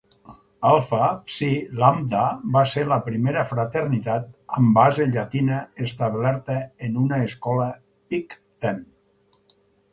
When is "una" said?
7.05-7.23